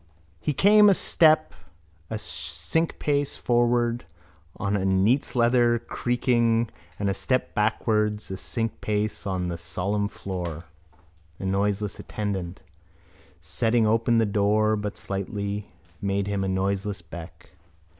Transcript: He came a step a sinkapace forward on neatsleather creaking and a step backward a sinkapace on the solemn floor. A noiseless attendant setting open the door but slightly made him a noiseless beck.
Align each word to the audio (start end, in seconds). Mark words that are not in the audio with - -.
He 0.39 0.51
came 0.51 0.89
a 0.89 0.95
step 0.95 1.53
a 2.09 2.15
sinkapace 2.15 3.37
forward 3.37 4.05
on 4.55 4.73
neatsleather 4.73 5.79
creaking 5.85 6.71
and 6.97 7.07
a 7.07 7.13
step 7.13 7.53
backward 7.53 8.13
a 8.13 8.35
sinkapace 8.35 9.27
on 9.27 9.47
the 9.47 9.59
solemn 9.59 10.07
floor. 10.07 10.65
A 11.37 11.45
noiseless 11.45 11.99
attendant 11.99 12.63
setting 13.41 13.85
open 13.85 14.17
the 14.17 14.25
door 14.25 14.75
but 14.75 14.97
slightly 14.97 15.67
made 16.01 16.25
him 16.25 16.43
a 16.43 16.47
noiseless 16.49 17.03
beck. 17.03 17.51